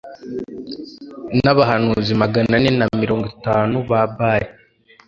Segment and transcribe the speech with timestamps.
[1.43, 4.49] n'abahanuzi magana ane na mirongo itanu ba Baali.